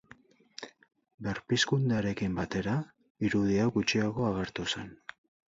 Berpizkundearekin 1.27 2.39
batera 2.39 2.73
irudi 3.29 3.61
hau 3.67 3.69
gutxiago 3.77 4.27
agertu 4.33 4.69
zen. 4.75 4.91